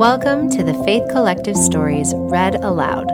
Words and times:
Welcome 0.00 0.48
to 0.52 0.62
the 0.62 0.72
Faith 0.82 1.10
Collective 1.10 1.58
Stories 1.58 2.14
Read 2.16 2.54
Aloud. 2.54 3.04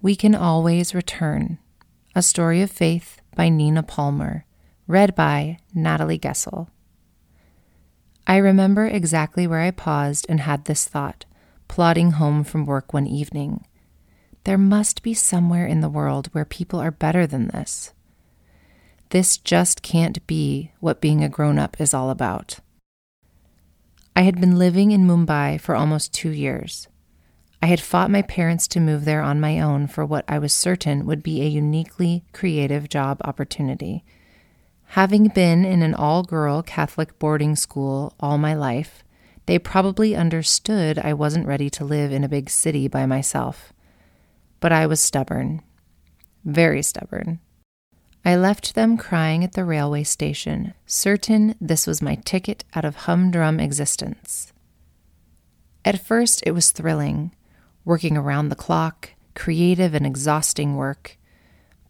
We 0.00 0.16
Can 0.16 0.34
Always 0.34 0.94
Return 0.94 1.58
A 2.14 2.22
Story 2.22 2.62
of 2.62 2.70
Faith 2.70 3.20
by 3.36 3.50
Nina 3.50 3.82
Palmer, 3.82 4.46
read 4.86 5.14
by 5.14 5.58
Natalie 5.74 6.16
Gessel. 6.16 6.70
I 8.26 8.38
remember 8.38 8.86
exactly 8.86 9.46
where 9.46 9.60
I 9.60 9.70
paused 9.70 10.24
and 10.30 10.40
had 10.40 10.64
this 10.64 10.88
thought, 10.88 11.26
plodding 11.70 12.10
home 12.10 12.42
from 12.42 12.66
work 12.66 12.92
one 12.92 13.06
evening. 13.06 13.64
There 14.42 14.58
must 14.58 15.04
be 15.04 15.14
somewhere 15.14 15.68
in 15.68 15.82
the 15.82 15.88
world 15.88 16.26
where 16.32 16.44
people 16.44 16.80
are 16.80 16.90
better 16.90 17.28
than 17.28 17.46
this. 17.46 17.92
This 19.10 19.38
just 19.38 19.80
can't 19.80 20.26
be 20.26 20.72
what 20.80 21.00
being 21.00 21.22
a 21.22 21.28
grown 21.28 21.60
up 21.60 21.80
is 21.80 21.94
all 21.94 22.10
about. 22.10 22.58
I 24.16 24.22
had 24.22 24.40
been 24.40 24.58
living 24.58 24.90
in 24.90 25.06
Mumbai 25.06 25.60
for 25.60 25.76
almost 25.76 26.12
two 26.12 26.30
years. 26.30 26.88
I 27.62 27.66
had 27.66 27.80
fought 27.80 28.10
my 28.10 28.22
parents 28.22 28.66
to 28.66 28.80
move 28.80 29.04
there 29.04 29.22
on 29.22 29.40
my 29.40 29.60
own 29.60 29.86
for 29.86 30.04
what 30.04 30.24
I 30.26 30.40
was 30.40 30.52
certain 30.52 31.06
would 31.06 31.22
be 31.22 31.40
a 31.40 31.46
uniquely 31.46 32.24
creative 32.32 32.88
job 32.88 33.20
opportunity. 33.22 34.02
Having 34.98 35.28
been 35.28 35.64
in 35.64 35.82
an 35.82 35.94
all 35.94 36.24
girl 36.24 36.64
Catholic 36.64 37.16
boarding 37.20 37.54
school 37.54 38.12
all 38.18 38.38
my 38.38 38.54
life, 38.54 39.04
they 39.50 39.58
probably 39.58 40.14
understood 40.14 40.96
I 40.96 41.12
wasn't 41.12 41.48
ready 41.48 41.68
to 41.70 41.84
live 41.84 42.12
in 42.12 42.22
a 42.22 42.28
big 42.28 42.48
city 42.48 42.86
by 42.86 43.04
myself. 43.04 43.72
But 44.60 44.70
I 44.70 44.86
was 44.86 45.00
stubborn, 45.00 45.60
very 46.44 46.84
stubborn. 46.84 47.40
I 48.24 48.36
left 48.36 48.76
them 48.76 48.96
crying 48.96 49.42
at 49.42 49.54
the 49.54 49.64
railway 49.64 50.04
station, 50.04 50.74
certain 50.86 51.56
this 51.60 51.84
was 51.84 52.00
my 52.00 52.14
ticket 52.24 52.62
out 52.76 52.84
of 52.84 52.94
humdrum 52.94 53.58
existence. 53.58 54.52
At 55.84 56.00
first, 56.00 56.44
it 56.46 56.52
was 56.52 56.70
thrilling 56.70 57.34
working 57.84 58.16
around 58.16 58.50
the 58.50 58.54
clock, 58.54 59.14
creative 59.34 59.94
and 59.94 60.06
exhausting 60.06 60.76
work, 60.76 61.18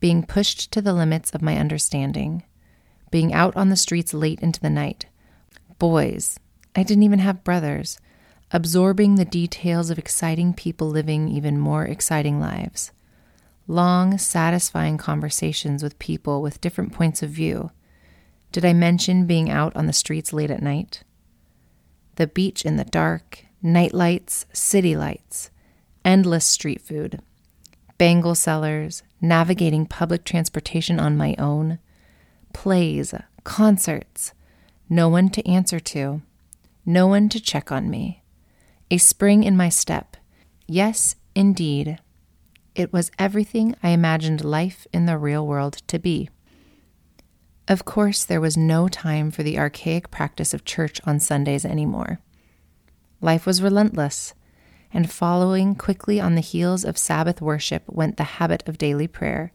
being 0.01 0.23
pushed 0.23 0.73
to 0.73 0.81
the 0.81 0.95
limits 0.95 1.31
of 1.35 1.43
my 1.43 1.59
understanding, 1.59 2.43
being 3.11 3.35
out 3.35 3.55
on 3.55 3.69
the 3.69 3.77
streets 3.77 4.15
late 4.15 4.41
into 4.41 4.61
the 4.61 4.71
night. 4.71 5.05
Boys, 5.79 6.41
I 6.75 6.83
didn't 6.83 7.03
even 7.03 7.19
have 7.19 7.45
brothers, 7.45 7.99
absorbing 8.53 9.15
the 9.15 9.25
details 9.25 9.91
of 9.91 9.99
exciting 9.99 10.55
people 10.55 10.89
living 10.89 11.29
even 11.29 11.59
more 11.59 11.85
exciting 11.85 12.41
lives. 12.41 12.93
Long, 13.67 14.19
satisfying 14.19 14.99
conversations 14.99 15.83
with 15.83 15.99
people 15.99 16.43
with 16.43 16.61
different 16.61 16.93
points 16.93 17.23
of 17.23 17.31
view. 17.31 17.71
Did 18.53 18.65
I 18.65 18.73
mention 18.73 19.27
being 19.27 19.51
out 19.51 19.75
on 19.77 19.87
the 19.87 19.93
streets 19.93 20.33
late 20.33 20.51
at 20.51 20.63
night? 20.63 21.05
The 22.17 22.27
beach 22.27 22.65
in 22.65 22.77
the 22.77 22.85
dark, 22.85 23.45
night 23.63 23.95
lights, 23.95 24.47
city 24.53 24.97
lights 24.97 25.51
endless 26.05 26.45
street 26.45 26.81
food, 26.81 27.21
bangle 27.99 28.35
sellers, 28.35 29.03
navigating 29.21 29.87
public 29.87 30.25
transportation 30.25 30.99
on 30.99 31.17
my 31.17 31.35
own, 31.39 31.79
plays, 32.53 33.15
concerts, 33.45 34.33
no 34.89 35.09
one 35.09 35.29
to 35.29 35.47
answer 35.49 35.79
to, 35.79 36.23
no 36.93 37.07
one 37.07 37.29
to 37.31 37.41
check 37.41 37.71
on 37.71 37.89
me, 37.89 38.23
a 38.91 38.99
spring 38.99 39.45
in 39.45 39.57
my 39.57 39.69
step. 39.69 40.17
Yes, 40.67 41.17
indeed, 41.35 41.99
it 42.75 42.93
was 42.93 43.11
everything 43.19 43.75
I 43.83 43.91
imagined 43.91 44.45
life 44.45 44.87
in 44.93 45.07
the 45.07 45.19
real 45.19 45.47
world 45.47 45.83
to 45.89 45.99
be. 45.99 46.29
Of 47.69 47.85
course, 47.85 48.25
there 48.25 48.41
was 48.41 48.57
no 48.57 48.89
time 48.89 49.31
for 49.31 49.43
the 49.43 49.59
archaic 49.59 50.11
practice 50.11 50.53
of 50.53 50.65
church 50.65 51.01
on 51.05 51.21
Sundays 51.21 51.65
anymore. 51.65 52.21
Life 53.21 53.47
was 53.47 53.63
relentless 53.63 54.35
and 54.93 55.11
following 55.11 55.75
quickly 55.77 56.21
on 56.21 56.35
the 56.35 56.41
heels 56.41 56.85
of 56.85 56.99
Sabbath 56.99 57.41
worship 57.41 57.85
went 57.87 58.17
the 58.17 58.25
habit 58.25 58.69
of 58.69 58.79
daily 58.79 59.07
prayer. 59.07 59.53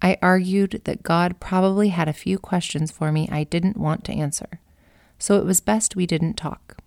I 0.00 0.16
argued 0.22 0.82
that 0.84 1.02
God 1.02 1.40
probably 1.40 1.88
had 1.88 2.08
a 2.08 2.12
few 2.12 2.38
questions 2.38 2.92
for 2.92 3.10
me 3.10 3.28
I 3.32 3.44
didn't 3.44 3.76
want 3.76 4.04
to 4.04 4.12
answer, 4.12 4.60
so 5.18 5.38
it 5.38 5.44
was 5.44 5.60
best 5.60 5.96
we 5.96 6.06
didn't 6.06 6.34
talk. 6.34 6.78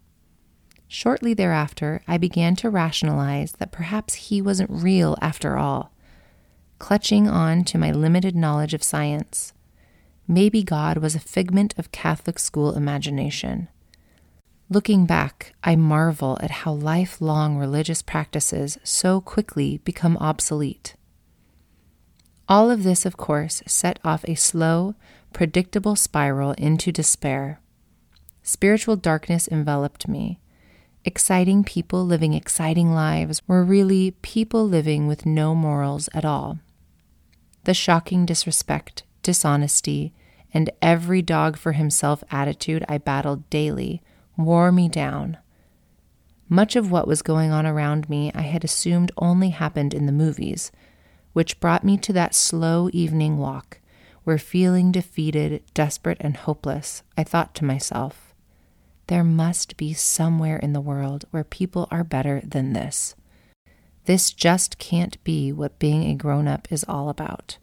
Shortly 0.88 1.34
thereafter, 1.34 2.02
I 2.08 2.18
began 2.18 2.56
to 2.58 2.70
rationalize 2.70 3.54
that 3.54 3.72
perhaps 3.72 4.14
He 4.16 4.42
wasn't 4.42 4.70
real 4.70 5.18
after 5.22 5.58
all, 5.58 5.94
clutching 6.80 7.28
on 7.28 7.64
to 7.66 7.78
my 7.78 7.92
limited 7.92 8.36
knowledge 8.36 8.74
of 8.74 8.84
science. 8.84 9.54
Maybe 10.28 10.64
God 10.64 10.98
was 10.98 11.16
a 11.16 11.20
figment 11.20 11.74
of 11.78 11.92
Catholic 11.92 12.40
school 12.40 12.76
imagination. 12.76 13.70
Looking 14.70 15.06
back, 15.06 15.54
I 15.64 15.76
marvel 15.76 16.38
at 16.42 16.52
how 16.52 16.72
lifelong 16.74 17.58
religious 17.58 18.02
practices 18.02 18.78
so 18.84 19.20
quickly 19.20 19.80
become 19.84 20.16
obsolete. 20.18 20.96
All 22.48 22.70
of 22.70 22.84
this, 22.84 23.06
of 23.06 23.18
course, 23.18 23.62
set 23.66 24.00
off 24.04 24.24
a 24.26 24.36
slow, 24.36 24.96
predictable 25.34 25.96
spiral 25.96 26.52
into 26.54 26.92
despair. 26.92 27.60
Spiritual 28.44 28.96
darkness 28.96 29.48
enveloped 29.48 30.08
me. 30.08 30.40
Exciting 31.06 31.64
people 31.64 32.06
living 32.06 32.34
exciting 32.34 32.94
lives 32.94 33.42
were 33.48 33.64
really 33.64 34.12
people 34.22 34.68
living 34.68 35.08
with 35.08 35.26
no 35.26 35.56
morals 35.56 36.10
at 36.14 36.26
all. 36.26 36.60
The 37.64 37.74
shocking 37.74 38.26
disrespect, 38.26 39.04
dishonesty, 39.24 40.14
and 40.54 40.70
every 40.82 41.22
dog 41.22 41.58
for 41.58 41.72
himself 41.74 42.24
attitude 42.32 42.84
I 42.90 42.98
battled 42.98 43.50
daily 43.50 44.02
wore 44.38 44.72
me 44.72 44.90
down. 44.90 45.38
Much 46.50 46.76
of 46.76 46.92
what 46.92 47.08
was 47.08 47.22
going 47.22 47.52
on 47.52 47.66
around 47.66 48.10
me 48.10 48.32
I 48.36 48.42
had 48.42 48.64
assumed 48.64 49.12
only 49.18 49.50
happened 49.50 49.94
in 49.94 50.06
the 50.06 50.12
movies, 50.12 50.72
which 51.34 51.60
brought 51.60 51.84
me 51.84 51.98
to 52.00 52.14
that 52.14 52.36
slow 52.36 52.90
evening 52.92 53.38
walk 53.38 53.80
where, 54.24 54.38
feeling 54.38 54.92
defeated, 54.92 55.64
desperate, 55.74 56.18
and 56.20 56.38
hopeless, 56.38 57.04
I 57.18 57.24
thought 57.24 57.56
to 57.56 57.66
myself, 57.66 58.31
there 59.12 59.26
must 59.26 59.76
be 59.76 59.92
somewhere 59.92 60.56
in 60.56 60.72
the 60.72 60.80
world 60.80 61.26
where 61.32 61.44
people 61.44 61.86
are 61.92 62.02
better 62.02 62.42
than 62.46 62.72
this. 62.72 63.14
This 64.06 64.32
just 64.32 64.78
can't 64.78 65.22
be 65.26 65.52
what 65.52 65.78
being 65.80 66.06
a 66.06 66.16
grown 66.16 66.48
up 66.48 66.66
is 66.72 66.86
all 66.88 67.10
about. 67.10 67.58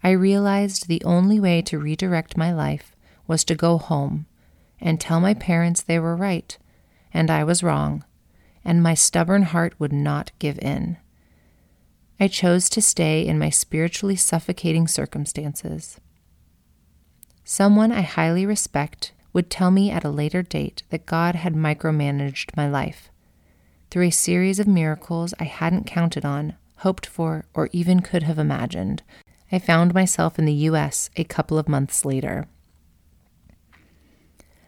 I 0.00 0.10
realized 0.12 0.86
the 0.86 1.02
only 1.02 1.40
way 1.40 1.60
to 1.62 1.80
redirect 1.80 2.36
my 2.36 2.52
life 2.52 2.94
was 3.26 3.42
to 3.46 3.56
go 3.56 3.76
home 3.78 4.26
and 4.80 5.00
tell 5.00 5.18
my 5.18 5.34
parents 5.34 5.82
they 5.82 5.98
were 5.98 6.14
right 6.14 6.56
and 7.12 7.28
I 7.28 7.42
was 7.42 7.64
wrong, 7.64 8.04
and 8.64 8.80
my 8.80 8.94
stubborn 8.94 9.42
heart 9.42 9.74
would 9.80 9.92
not 9.92 10.30
give 10.38 10.56
in. 10.60 10.98
I 12.20 12.28
chose 12.28 12.68
to 12.68 12.80
stay 12.80 13.26
in 13.26 13.40
my 13.40 13.50
spiritually 13.50 14.14
suffocating 14.14 14.86
circumstances. 14.86 15.98
Someone 17.42 17.90
I 17.90 18.02
highly 18.02 18.46
respect 18.46 19.10
would 19.34 19.50
tell 19.50 19.70
me 19.70 19.90
at 19.90 20.04
a 20.04 20.10
later 20.10 20.42
date 20.42 20.82
that 20.88 21.04
God 21.04 21.34
had 21.34 21.54
micromanaged 21.54 22.56
my 22.56 22.66
life. 22.66 23.10
Through 23.90 24.06
a 24.06 24.10
series 24.10 24.58
of 24.58 24.66
miracles 24.66 25.34
I 25.38 25.44
hadn't 25.44 25.86
counted 25.86 26.24
on, 26.24 26.54
hoped 26.78 27.04
for, 27.04 27.44
or 27.52 27.68
even 27.72 28.00
could 28.00 28.22
have 28.22 28.38
imagined, 28.38 29.02
I 29.52 29.58
found 29.58 29.92
myself 29.92 30.38
in 30.38 30.46
the 30.46 30.52
U.S. 30.70 31.10
a 31.16 31.24
couple 31.24 31.58
of 31.58 31.68
months 31.68 32.04
later. 32.04 32.46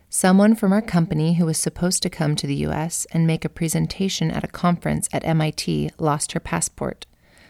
Someone 0.09 0.55
from 0.55 0.73
our 0.73 0.83
company 0.83 1.35
who 1.35 1.47
was 1.47 1.59
supposed 1.59 2.03
to 2.03 2.11
come 2.11 2.37
to 2.37 2.47
the 2.47 2.65
US 2.67 3.07
and 3.11 3.27
make 3.27 3.45
a 3.45 3.49
presentation 3.49 4.31
at 4.31 4.45
a 4.45 4.49
conference 4.49 5.09
at 5.13 5.25
MIT 5.25 5.91
lost 5.99 6.33
her 6.33 6.41
passport, 6.41 7.07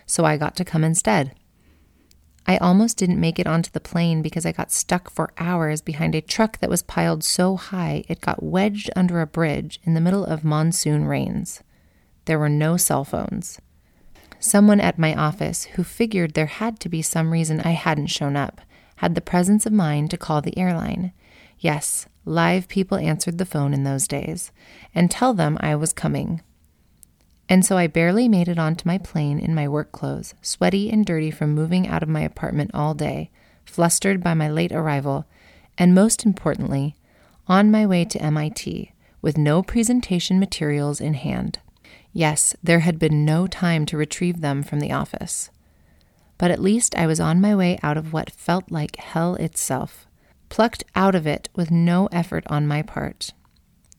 so 0.06 0.24
I 0.24 0.36
got 0.36 0.56
to 0.56 0.64
come 0.64 0.82
instead. 0.82 1.34
I 2.48 2.58
almost 2.58 2.96
didn't 2.96 3.20
make 3.20 3.38
it 3.38 3.46
onto 3.46 3.70
the 3.70 3.80
plane 3.80 4.22
because 4.22 4.46
I 4.46 4.52
got 4.52 4.70
stuck 4.70 5.10
for 5.10 5.32
hours 5.36 5.80
behind 5.80 6.14
a 6.14 6.20
truck 6.20 6.58
that 6.58 6.70
was 6.70 6.82
piled 6.82 7.24
so 7.24 7.56
high 7.56 8.04
it 8.08 8.20
got 8.20 8.42
wedged 8.42 8.90
under 8.94 9.20
a 9.20 9.26
bridge 9.26 9.80
in 9.82 9.94
the 9.94 10.00
middle 10.00 10.24
of 10.24 10.44
monsoon 10.44 11.06
rains. 11.06 11.62
There 12.26 12.38
were 12.38 12.48
no 12.48 12.76
cell 12.76 13.04
phones. 13.04 13.60
Someone 14.38 14.80
at 14.80 14.98
my 14.98 15.14
office, 15.14 15.64
who 15.64 15.82
figured 15.82 16.34
there 16.34 16.46
had 16.46 16.78
to 16.80 16.88
be 16.88 17.02
some 17.02 17.32
reason 17.32 17.60
I 17.60 17.70
hadn't 17.70 18.08
shown 18.08 18.36
up, 18.36 18.60
had 18.96 19.14
the 19.14 19.20
presence 19.20 19.66
of 19.66 19.72
mind 19.72 20.10
to 20.10 20.16
call 20.16 20.40
the 20.40 20.56
airline. 20.56 21.12
Yes, 21.58 22.06
live 22.24 22.68
people 22.68 22.98
answered 22.98 23.38
the 23.38 23.46
phone 23.46 23.74
in 23.74 23.84
those 23.84 24.06
days 24.06 24.52
and 24.94 25.10
tell 25.10 25.34
them 25.34 25.56
I 25.60 25.74
was 25.74 25.92
coming. 25.92 26.42
And 27.48 27.64
so 27.64 27.76
I 27.76 27.86
barely 27.86 28.28
made 28.28 28.48
it 28.48 28.58
onto 28.58 28.86
my 28.86 28.98
plane 28.98 29.38
in 29.38 29.54
my 29.54 29.68
work 29.68 29.92
clothes, 29.92 30.34
sweaty 30.42 30.90
and 30.90 31.06
dirty 31.06 31.30
from 31.30 31.54
moving 31.54 31.86
out 31.86 32.02
of 32.02 32.08
my 32.08 32.22
apartment 32.22 32.72
all 32.74 32.94
day, 32.94 33.30
flustered 33.64 34.22
by 34.22 34.34
my 34.34 34.48
late 34.48 34.72
arrival, 34.72 35.26
and 35.78 35.94
most 35.94 36.24
importantly, 36.24 36.96
on 37.46 37.70
my 37.70 37.86
way 37.86 38.04
to 38.04 38.20
MIT, 38.20 38.92
with 39.22 39.38
no 39.38 39.62
presentation 39.62 40.40
materials 40.40 41.00
in 41.00 41.14
hand. 41.14 41.60
Yes, 42.12 42.56
there 42.62 42.80
had 42.80 42.98
been 42.98 43.24
no 43.24 43.46
time 43.46 43.86
to 43.86 43.96
retrieve 43.96 44.40
them 44.40 44.62
from 44.62 44.80
the 44.80 44.92
office. 44.92 45.50
But 46.38 46.50
at 46.50 46.62
least 46.62 46.94
I 46.96 47.06
was 47.06 47.20
on 47.20 47.40
my 47.40 47.54
way 47.54 47.78
out 47.82 47.96
of 47.96 48.12
what 48.12 48.30
felt 48.30 48.70
like 48.70 48.96
hell 48.96 49.36
itself, 49.36 50.06
plucked 50.48 50.84
out 50.94 51.14
of 51.14 51.26
it 51.26 51.48
with 51.54 51.70
no 51.70 52.06
effort 52.12 52.44
on 52.48 52.66
my 52.66 52.82
part. 52.82 53.32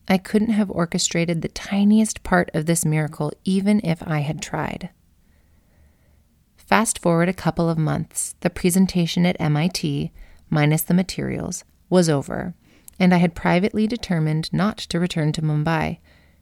I 0.07 0.17
couldn't 0.17 0.51
have 0.51 0.71
orchestrated 0.71 1.41
the 1.41 1.49
tiniest 1.49 2.23
part 2.23 2.49
of 2.53 2.65
this 2.65 2.85
miracle 2.85 3.33
even 3.43 3.81
if 3.83 4.01
I 4.07 4.19
had 4.19 4.41
tried. 4.41 4.89
Fast 6.55 6.99
forward 6.99 7.29
a 7.29 7.33
couple 7.33 7.69
of 7.69 7.77
months, 7.77 8.35
the 8.41 8.49
presentation 8.49 9.25
at 9.25 9.39
MIT, 9.39 10.11
minus 10.49 10.81
the 10.81 10.93
materials, 10.93 11.63
was 11.89 12.09
over, 12.09 12.55
and 12.99 13.13
I 13.13 13.17
had 13.17 13.35
privately 13.35 13.87
determined 13.87 14.51
not 14.51 14.77
to 14.77 14.99
return 14.99 15.31
to 15.33 15.41
Mumbai. 15.41 15.99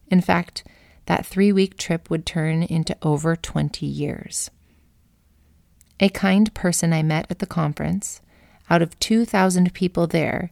In 0.08 0.22
fact, 0.22 0.64
that 1.06 1.26
three 1.26 1.52
week 1.52 1.78
trip 1.78 2.10
would 2.10 2.26
turn 2.26 2.64
into 2.64 2.98
over 3.02 3.36
20 3.36 3.86
years. 3.86 4.50
A 6.00 6.10
kind 6.10 6.54
person 6.54 6.92
I 6.92 7.04
met 7.04 7.28
at 7.30 7.40
the 7.40 7.46
conference, 7.46 8.22
out 8.70 8.82
of 8.82 9.00
2,000 9.00 9.74
people 9.74 10.08
there, 10.08 10.52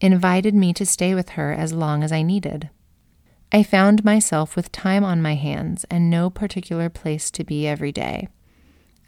invited 0.00 0.54
me 0.54 0.72
to 0.74 0.86
stay 0.86 1.14
with 1.14 1.30
her 1.30 1.52
as 1.52 1.72
long 1.72 2.02
as 2.02 2.12
I 2.12 2.22
needed. 2.22 2.70
I 3.52 3.62
found 3.62 4.04
myself 4.04 4.54
with 4.54 4.70
time 4.70 5.04
on 5.04 5.20
my 5.20 5.34
hands 5.34 5.84
and 5.90 6.08
no 6.08 6.30
particular 6.30 6.88
place 6.88 7.30
to 7.32 7.44
be 7.44 7.66
every 7.66 7.92
day. 7.92 8.28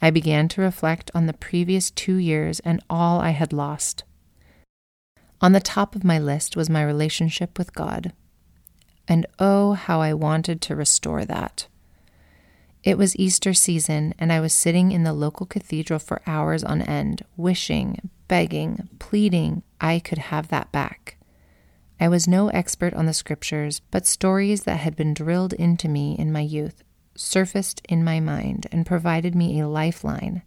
I 0.01 0.11
began 0.11 0.49
to 0.49 0.61
reflect 0.61 1.09
on 1.15 1.27
the 1.27 1.33
previous 1.33 1.89
two 1.89 2.17
years 2.17 2.59
and 2.59 2.83
all 2.89 3.21
I 3.21 3.29
had 3.29 3.53
lost. 3.53 4.03
On 5.41 5.53
the 5.53 5.61
top 5.61 5.95
of 5.95 6.03
my 6.03 6.19
list 6.19 6.57
was 6.57 6.69
my 6.69 6.83
relationship 6.83 7.57
with 7.57 7.73
God. 7.73 8.11
And 9.07 9.25
oh, 9.39 9.73
how 9.73 10.01
I 10.01 10.13
wanted 10.13 10.61
to 10.61 10.75
restore 10.75 11.25
that. 11.25 11.67
It 12.83 12.97
was 12.97 13.15
Easter 13.15 13.53
season, 13.53 14.13
and 14.19 14.31
I 14.31 14.39
was 14.41 14.53
sitting 14.53 14.91
in 14.91 15.03
the 15.03 15.13
local 15.13 15.45
cathedral 15.45 15.99
for 15.99 16.21
hours 16.27 16.63
on 16.63 16.81
end, 16.81 17.23
wishing, 17.37 18.09
begging, 18.27 18.89
pleading 18.99 19.63
I 19.79 19.99
could 19.99 20.17
have 20.17 20.49
that 20.49 20.71
back. 20.71 21.17
I 21.99 22.09
was 22.09 22.27
no 22.27 22.49
expert 22.49 22.93
on 22.93 23.05
the 23.05 23.13
scriptures, 23.13 23.81
but 23.91 24.05
stories 24.05 24.63
that 24.63 24.81
had 24.81 24.95
been 24.95 25.13
drilled 25.13 25.53
into 25.53 25.87
me 25.87 26.17
in 26.17 26.31
my 26.31 26.41
youth 26.41 26.83
surfaced 27.15 27.81
in 27.87 28.03
my 28.03 28.19
mind 28.19 28.67
and 28.71 28.85
provided 28.85 29.35
me 29.35 29.59
a 29.59 29.67
lifeline 29.67 30.41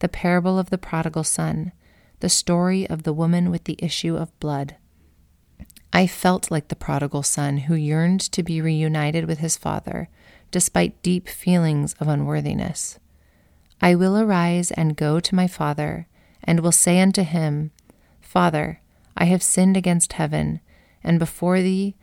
the 0.00 0.08
parable 0.08 0.58
of 0.58 0.70
the 0.70 0.78
prodigal 0.78 1.22
son, 1.22 1.72
the 2.20 2.28
story 2.30 2.88
of 2.88 3.02
the 3.02 3.12
woman 3.12 3.50
with 3.50 3.64
the 3.64 3.76
issue 3.80 4.16
of 4.16 4.38
blood. 4.40 4.76
I 5.92 6.06
felt 6.06 6.50
like 6.50 6.68
the 6.68 6.76
prodigal 6.76 7.22
son 7.22 7.58
who 7.58 7.74
yearned 7.74 8.20
to 8.32 8.42
be 8.42 8.62
reunited 8.62 9.26
with 9.26 9.40
his 9.40 9.58
father, 9.58 10.08
despite 10.50 11.02
deep 11.02 11.28
feelings 11.28 11.94
of 12.00 12.08
unworthiness. 12.08 12.98
I 13.80 13.94
will 13.94 14.18
arise 14.18 14.70
and 14.70 14.96
go 14.96 15.20
to 15.20 15.34
my 15.34 15.46
father, 15.46 16.06
and 16.44 16.60
will 16.60 16.72
say 16.72 17.00
unto 17.00 17.22
him, 17.22 17.70
Father, 18.20 18.80
I 19.16 19.24
have 19.24 19.42
sinned 19.42 19.76
against 19.76 20.14
heaven, 20.14 20.60
and 21.02 21.18
before 21.18 21.60
thee, 21.60 21.96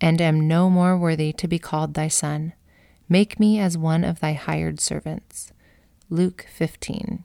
and 0.00 0.20
am 0.20 0.46
no 0.46 0.68
more 0.68 0.96
worthy 0.96 1.32
to 1.34 1.48
be 1.48 1.58
called 1.58 1.94
thy 1.94 2.08
son. 2.08 2.52
Make 3.08 3.40
me 3.40 3.58
as 3.58 3.78
one 3.78 4.04
of 4.04 4.20
thy 4.20 4.34
hired 4.34 4.80
servants. 4.80 5.52
Luke 6.10 6.46
15. 6.52 7.24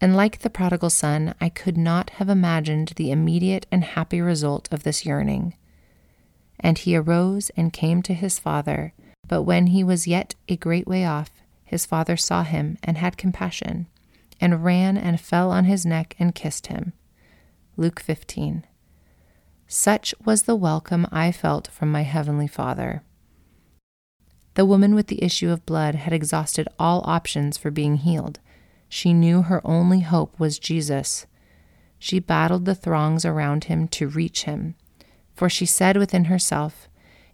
And 0.00 0.16
like 0.16 0.38
the 0.38 0.50
prodigal 0.50 0.90
son, 0.90 1.34
I 1.40 1.48
could 1.48 1.76
not 1.76 2.10
have 2.10 2.28
imagined 2.28 2.92
the 2.96 3.10
immediate 3.10 3.66
and 3.70 3.84
happy 3.84 4.20
result 4.20 4.68
of 4.72 4.82
this 4.82 5.04
yearning. 5.04 5.54
And 6.58 6.78
he 6.78 6.96
arose 6.96 7.50
and 7.56 7.72
came 7.72 8.00
to 8.02 8.14
his 8.14 8.38
father, 8.38 8.94
but 9.30 9.42
when 9.42 9.68
he 9.68 9.84
was 9.84 10.08
yet 10.08 10.34
a 10.48 10.56
great 10.56 10.88
way 10.88 11.04
off, 11.04 11.30
his 11.62 11.86
father 11.86 12.16
saw 12.16 12.42
him 12.42 12.76
and 12.82 12.98
had 12.98 13.16
compassion, 13.16 13.86
and 14.40 14.64
ran 14.64 14.96
and 14.96 15.20
fell 15.20 15.52
on 15.52 15.66
his 15.66 15.86
neck 15.86 16.16
and 16.18 16.34
kissed 16.34 16.66
him. 16.66 16.92
Luke 17.76 18.00
15. 18.00 18.66
Such 19.68 20.16
was 20.24 20.42
the 20.42 20.56
welcome 20.56 21.06
I 21.12 21.30
felt 21.30 21.68
from 21.68 21.92
my 21.92 22.02
heavenly 22.02 22.48
Father. 22.48 23.04
The 24.54 24.66
woman 24.66 24.96
with 24.96 25.06
the 25.06 25.22
issue 25.22 25.50
of 25.50 25.64
blood 25.64 25.94
had 25.94 26.12
exhausted 26.12 26.66
all 26.76 27.02
options 27.04 27.56
for 27.56 27.70
being 27.70 27.98
healed. 27.98 28.40
She 28.88 29.14
knew 29.14 29.42
her 29.42 29.60
only 29.64 30.00
hope 30.00 30.40
was 30.40 30.58
Jesus. 30.58 31.26
She 32.00 32.18
battled 32.18 32.64
the 32.64 32.74
throngs 32.74 33.24
around 33.24 33.64
him 33.64 33.86
to 33.88 34.08
reach 34.08 34.42
him, 34.42 34.74
for 35.36 35.48
she 35.48 35.66
said 35.66 35.96
within 35.96 36.24
herself, 36.24 36.88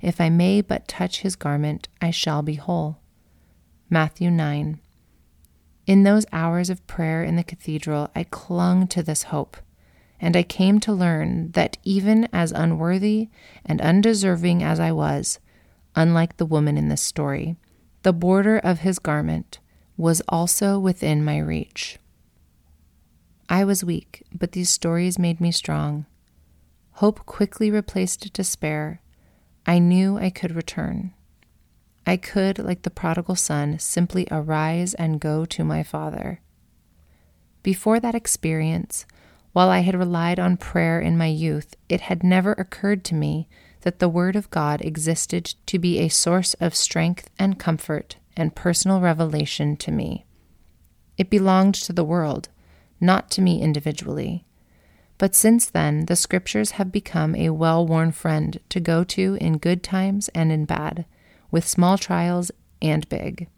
If 0.07 0.21
I 0.21 0.29
may 0.29 0.61
but 0.61 0.87
touch 0.87 1.23
his 1.23 1.35
garment, 1.35 1.89
I 2.01 2.13
shall 2.13 2.41
be 2.41 2.55
whole. 2.55 3.01
Matthew 3.91 4.31
9. 4.31 4.79
In 5.89 6.03
those 6.05 6.25
hours 6.33 6.71
of 6.71 6.87
prayer 6.87 7.25
in 7.25 7.35
the 7.35 7.43
cathedral, 7.43 8.09
I 8.15 8.23
clung 8.23 8.87
to 8.87 9.03
this 9.03 9.25
hope, 9.35 9.57
and 10.21 10.37
I 10.37 10.45
came 10.45 10.79
to 10.79 10.93
learn 10.93 11.51
that 11.55 11.77
even 11.83 12.29
as 12.33 12.53
unworthy 12.53 13.31
and 13.65 13.81
undeserving 13.81 14.63
as 14.63 14.79
I 14.79 14.93
was, 14.93 15.41
unlike 15.97 16.37
the 16.37 16.47
woman 16.47 16.79
in 16.79 16.87
this 16.87 17.03
story. 17.03 17.57
The 18.05 18.13
border 18.13 18.59
of 18.59 18.79
his 18.79 19.01
garment 19.01 19.59
was 19.97 20.23
also 20.29 20.79
within 20.79 21.25
my 21.25 21.39
reach. 21.39 21.99
I 23.49 23.65
was 23.65 23.83
weak, 23.83 24.23
but 24.33 24.53
these 24.53 24.71
stories 24.71 25.19
made 25.19 25.41
me 25.41 25.51
strong. 25.51 26.07
Hope 26.93 27.27
quickly 27.27 27.73
replaced 27.73 28.33
despair. 28.33 29.01
I 29.67 29.81
knew 29.81 30.17
I 30.17 30.31
could 30.31 30.55
return. 30.55 31.13
I 32.07 32.17
could, 32.17 32.61
like 32.61 32.83
the 32.83 32.91
prodigal 32.91 33.35
son, 33.35 33.81
simply 33.81 34.29
arise 34.31 34.95
and 34.95 35.21
go 35.21 35.45
to 35.45 35.65
my 35.65 35.83
father. 35.83 36.41
Before 37.65 37.99
that 37.99 38.15
experience, 38.15 39.07
while 39.53 39.69
I 39.69 39.81
had 39.81 39.97
relied 39.97 40.39
on 40.39 40.57
prayer 40.57 41.01
in 41.01 41.19
my 41.19 41.27
youth, 41.27 41.75
it 41.89 42.03
had 42.03 42.23
never 42.23 42.53
occurred 42.53 43.03
to 43.07 43.15
me 43.17 43.49
that 43.81 43.99
the 43.99 44.09
Word 44.09 44.37
of 44.37 44.51
God 44.51 44.81
existed 44.83 45.55
to 45.67 45.79
be 45.81 45.99
a 45.99 46.09
source 46.09 46.55
of 46.55 46.77
strength 46.77 47.29
and 47.39 47.59
comfort 47.59 48.17
and 48.37 48.55
personal 48.55 49.01
revelation 49.01 49.77
to 49.79 49.91
me. 49.91 50.27
It 51.19 51.29
belonged 51.29 51.75
to 51.75 51.93
the 51.93 52.05
world, 52.05 52.51
not 53.01 53.31
to 53.33 53.43
me 53.43 53.61
individually. 53.61 54.46
But 55.19 55.35
since 55.35 55.67
then, 55.67 56.07
the 56.07 56.17
Scriptures 56.17 56.73
have 56.73 56.93
become 56.93 57.35
a 57.35 57.51
well 57.51 57.87
worn 57.87 58.13
friend 58.13 58.59
to 58.69 58.81
go 58.81 59.03
to 59.05 59.39
in 59.41 59.59
good 59.59 59.83
times 59.83 60.29
and 60.35 60.53
in 60.53 60.65
bad, 60.65 61.07
with 61.51 61.67
small 61.67 61.97
trials 61.97 62.51
and 62.83 63.09
big. 63.09 63.49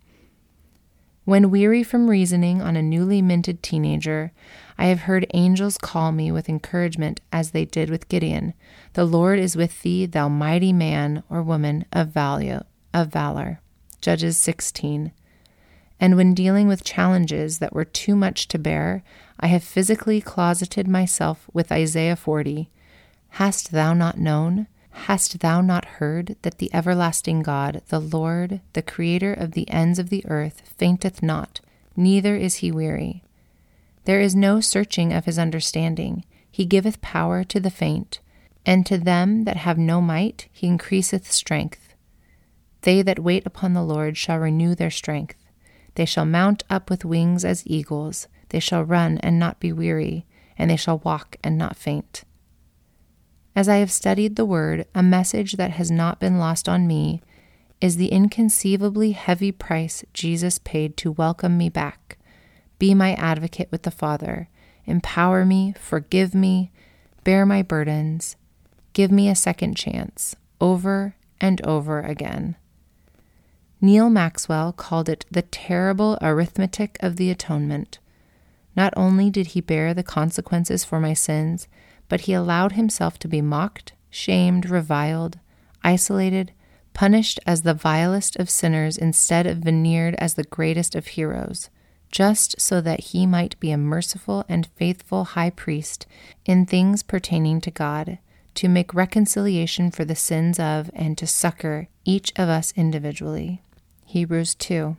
When 1.24 1.50
weary 1.50 1.82
from 1.82 2.08
reasoning 2.08 2.62
on 2.62 2.74
a 2.74 2.82
newly 2.82 3.20
minted 3.20 3.62
teenager, 3.62 4.32
I 4.78 4.86
have 4.86 5.00
heard 5.00 5.26
angels 5.34 5.76
call 5.76 6.10
me 6.10 6.32
with 6.32 6.48
encouragement 6.48 7.20
as 7.30 7.50
they 7.50 7.66
did 7.66 7.90
with 7.90 8.08
Gideon 8.08 8.54
The 8.94 9.04
Lord 9.04 9.38
is 9.38 9.54
with 9.54 9.82
thee, 9.82 10.06
thou 10.06 10.28
mighty 10.28 10.72
man 10.72 11.22
or 11.28 11.42
woman 11.42 11.84
of 11.92 12.08
value, 12.08 12.60
of 12.94 13.08
valor. 13.08 13.60
Judges 14.00 14.38
16. 14.38 15.12
And 16.00 16.16
when 16.16 16.32
dealing 16.32 16.68
with 16.68 16.84
challenges 16.84 17.58
that 17.58 17.74
were 17.74 17.84
too 17.84 18.16
much 18.16 18.48
to 18.48 18.58
bear, 18.58 19.02
I 19.40 19.46
have 19.48 19.62
physically 19.62 20.20
closeted 20.20 20.88
myself 20.88 21.48
with 21.52 21.70
Isaiah 21.70 22.16
40. 22.16 22.70
Hast 23.30 23.70
thou 23.70 23.94
not 23.94 24.18
known? 24.18 24.66
Hast 24.90 25.40
thou 25.40 25.60
not 25.60 25.84
heard 25.84 26.36
that 26.42 26.58
the 26.58 26.70
everlasting 26.74 27.42
God, 27.42 27.82
the 27.88 28.00
Lord, 28.00 28.60
the 28.72 28.82
Creator 28.82 29.32
of 29.34 29.52
the 29.52 29.70
ends 29.70 29.98
of 29.98 30.10
the 30.10 30.24
earth, 30.26 30.62
fainteth 30.76 31.22
not, 31.22 31.60
neither 31.96 32.34
is 32.34 32.56
he 32.56 32.72
weary? 32.72 33.22
There 34.06 34.20
is 34.20 34.34
no 34.34 34.60
searching 34.60 35.12
of 35.12 35.26
his 35.26 35.38
understanding. 35.38 36.24
He 36.50 36.64
giveth 36.64 37.00
power 37.00 37.44
to 37.44 37.60
the 37.60 37.70
faint, 37.70 38.20
and 38.66 38.84
to 38.86 38.98
them 38.98 39.44
that 39.44 39.56
have 39.56 39.78
no 39.78 40.00
might 40.00 40.48
he 40.52 40.66
increaseth 40.66 41.30
strength. 41.30 41.94
They 42.82 43.02
that 43.02 43.18
wait 43.18 43.46
upon 43.46 43.74
the 43.74 43.84
Lord 43.84 44.16
shall 44.16 44.38
renew 44.38 44.74
their 44.74 44.90
strength. 44.90 45.36
They 45.94 46.06
shall 46.06 46.24
mount 46.24 46.64
up 46.68 46.90
with 46.90 47.04
wings 47.04 47.44
as 47.44 47.66
eagles. 47.66 48.26
They 48.50 48.60
shall 48.60 48.82
run 48.82 49.18
and 49.18 49.38
not 49.38 49.60
be 49.60 49.72
weary, 49.72 50.26
and 50.56 50.70
they 50.70 50.76
shall 50.76 50.98
walk 50.98 51.36
and 51.42 51.58
not 51.58 51.76
faint. 51.76 52.24
As 53.54 53.68
I 53.68 53.76
have 53.76 53.90
studied 53.90 54.36
the 54.36 54.44
Word, 54.44 54.86
a 54.94 55.02
message 55.02 55.54
that 55.54 55.72
has 55.72 55.90
not 55.90 56.20
been 56.20 56.38
lost 56.38 56.68
on 56.68 56.86
me 56.86 57.20
is 57.80 57.96
the 57.96 58.08
inconceivably 58.08 59.12
heavy 59.12 59.52
price 59.52 60.04
Jesus 60.12 60.58
paid 60.58 60.96
to 60.98 61.12
welcome 61.12 61.56
me 61.56 61.68
back, 61.68 62.18
be 62.78 62.94
my 62.94 63.14
advocate 63.14 63.68
with 63.70 63.82
the 63.82 63.90
Father, 63.90 64.48
empower 64.86 65.44
me, 65.44 65.74
forgive 65.78 66.34
me, 66.34 66.70
bear 67.24 67.44
my 67.44 67.62
burdens, 67.62 68.36
give 68.92 69.10
me 69.10 69.28
a 69.28 69.34
second 69.34 69.76
chance, 69.76 70.34
over 70.60 71.14
and 71.40 71.60
over 71.64 72.00
again. 72.00 72.56
Neal 73.80 74.10
Maxwell 74.10 74.72
called 74.72 75.08
it 75.08 75.24
the 75.30 75.42
terrible 75.42 76.18
arithmetic 76.20 76.96
of 77.00 77.16
the 77.16 77.30
atonement. 77.30 77.98
Not 78.78 78.94
only 78.96 79.28
did 79.28 79.48
he 79.48 79.60
bear 79.60 79.92
the 79.92 80.04
consequences 80.04 80.84
for 80.84 81.00
my 81.00 81.12
sins, 81.12 81.66
but 82.08 82.22
he 82.22 82.32
allowed 82.32 82.72
himself 82.72 83.18
to 83.18 83.26
be 83.26 83.42
mocked, 83.42 83.92
shamed, 84.08 84.70
reviled, 84.70 85.40
isolated, 85.82 86.52
punished 86.94 87.40
as 87.44 87.62
the 87.62 87.74
vilest 87.74 88.36
of 88.36 88.48
sinners 88.48 88.96
instead 88.96 89.48
of 89.48 89.58
veneered 89.58 90.14
as 90.20 90.34
the 90.34 90.44
greatest 90.44 90.94
of 90.94 91.08
heroes, 91.08 91.70
just 92.12 92.60
so 92.60 92.80
that 92.80 93.00
he 93.00 93.26
might 93.26 93.58
be 93.58 93.72
a 93.72 93.76
merciful 93.76 94.44
and 94.48 94.68
faithful 94.76 95.24
high 95.24 95.50
priest 95.50 96.06
in 96.44 96.64
things 96.64 97.02
pertaining 97.02 97.60
to 97.60 97.72
God, 97.72 98.18
to 98.54 98.68
make 98.68 98.94
reconciliation 98.94 99.90
for 99.90 100.04
the 100.04 100.14
sins 100.14 100.60
of 100.60 100.88
and 100.94 101.18
to 101.18 101.26
succor 101.26 101.88
each 102.04 102.32
of 102.36 102.48
us 102.48 102.72
individually. 102.76 103.60
Hebrews 104.04 104.54
2. 104.54 104.96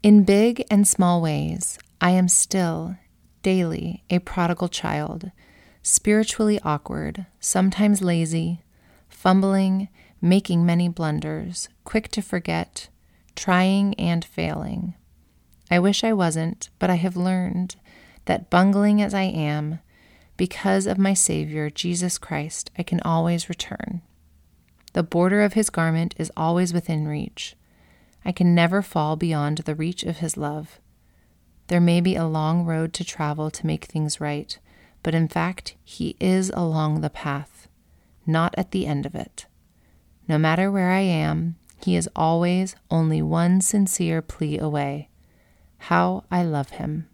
In 0.00 0.22
big 0.22 0.64
and 0.70 0.86
small 0.86 1.20
ways, 1.20 1.76
I 2.00 2.10
am 2.10 2.28
still, 2.28 2.96
daily, 3.42 4.04
a 4.08 4.20
prodigal 4.20 4.68
child, 4.68 5.32
spiritually 5.82 6.60
awkward, 6.62 7.26
sometimes 7.40 8.00
lazy, 8.00 8.62
fumbling, 9.08 9.88
making 10.22 10.64
many 10.64 10.88
blunders, 10.88 11.68
quick 11.82 12.08
to 12.12 12.22
forget, 12.22 12.88
trying 13.34 13.94
and 13.94 14.24
failing. 14.24 14.94
I 15.68 15.80
wish 15.80 16.04
I 16.04 16.12
wasn't, 16.12 16.70
but 16.78 16.90
I 16.90 16.94
have 16.94 17.16
learned 17.16 17.74
that 18.26 18.50
bungling 18.50 19.02
as 19.02 19.14
I 19.14 19.22
am, 19.22 19.80
because 20.36 20.86
of 20.86 20.96
my 20.96 21.12
Savior, 21.12 21.70
Jesus 21.70 22.18
Christ, 22.18 22.70
I 22.78 22.84
can 22.84 23.00
always 23.00 23.48
return. 23.48 24.02
The 24.92 25.02
border 25.02 25.42
of 25.42 25.54
his 25.54 25.70
garment 25.70 26.14
is 26.18 26.30
always 26.36 26.72
within 26.72 27.08
reach. 27.08 27.56
I 28.28 28.32
can 28.32 28.54
never 28.54 28.80
fall 28.80 29.16
beyond 29.16 29.58
the 29.58 29.74
reach 29.74 30.04
of 30.04 30.18
his 30.18 30.36
love. 30.36 30.78
There 31.66 31.80
may 31.80 32.00
be 32.00 32.14
a 32.14 32.26
long 32.26 32.64
road 32.64 32.92
to 32.94 33.04
travel 33.04 33.50
to 33.50 33.66
make 33.66 33.86
things 33.86 34.20
right, 34.20 34.56
but 35.02 35.16
in 35.16 35.26
fact, 35.26 35.74
he 35.82 36.16
is 36.20 36.52
along 36.54 37.00
the 37.00 37.10
path 37.10 37.58
not 38.28 38.54
at 38.58 38.70
the 38.70 38.86
end 38.86 39.06
of 39.06 39.14
it. 39.14 39.46
No 40.28 40.38
matter 40.38 40.70
where 40.70 40.90
I 40.90 41.00
am, 41.00 41.56
He 41.84 41.96
is 41.96 42.08
always 42.14 42.76
only 42.90 43.22
one 43.22 43.60
sincere 43.60 44.20
plea 44.20 44.58
away. 44.58 45.08
How 45.78 46.24
I 46.30 46.42
love 46.42 46.70
Him. 46.70 47.08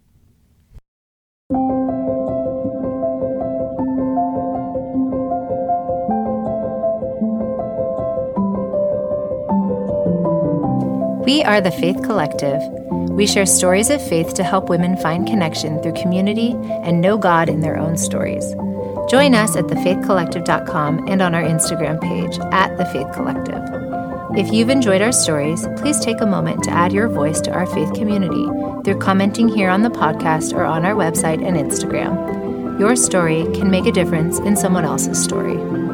We 11.35 11.43
are 11.43 11.59
the 11.59 11.69
Faith 11.69 12.01
Collective. 12.01 12.61
We 13.09 13.27
share 13.27 13.45
stories 13.45 13.89
of 13.89 14.01
faith 14.07 14.35
to 14.35 14.43
help 14.45 14.69
women 14.69 14.95
find 14.95 15.27
connection 15.27 15.83
through 15.83 16.01
community 16.01 16.51
and 16.81 17.01
know 17.01 17.17
God 17.17 17.49
in 17.49 17.59
their 17.59 17.77
own 17.77 17.97
stories. 17.97 18.45
Join 19.09 19.35
us 19.35 19.57
at 19.57 19.65
thefaithcollective.com 19.65 21.09
and 21.09 21.21
on 21.21 21.35
our 21.35 21.43
Instagram 21.43 21.99
page 21.99 22.39
at 22.53 22.77
The 22.77 22.85
Faith 22.85 23.11
Collective. 23.13 23.61
If 24.37 24.53
you've 24.53 24.69
enjoyed 24.69 25.01
our 25.01 25.11
stories, 25.11 25.67
please 25.75 25.99
take 25.99 26.21
a 26.21 26.25
moment 26.25 26.63
to 26.63 26.71
add 26.71 26.93
your 26.93 27.09
voice 27.09 27.41
to 27.41 27.51
our 27.51 27.65
faith 27.65 27.93
community 27.93 28.45
through 28.85 28.99
commenting 28.99 29.49
here 29.49 29.69
on 29.69 29.81
the 29.81 29.89
podcast 29.89 30.53
or 30.53 30.63
on 30.63 30.85
our 30.85 30.95
website 30.95 31.45
and 31.45 31.57
Instagram. 31.57 32.79
Your 32.79 32.95
story 32.95 33.43
can 33.53 33.69
make 33.69 33.85
a 33.85 33.91
difference 33.91 34.39
in 34.39 34.55
someone 34.55 34.85
else's 34.85 35.21
story. 35.21 35.84